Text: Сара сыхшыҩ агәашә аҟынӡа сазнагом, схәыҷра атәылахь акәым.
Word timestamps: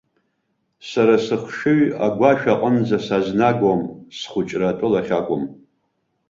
Сара 0.89 1.15
сыхшыҩ 1.25 1.81
агәашә 2.05 2.45
аҟынӡа 2.53 2.97
сазнагом, 3.05 3.81
схәыҷра 4.17 4.67
атәылахь 4.69 5.13
акәым. 5.19 5.43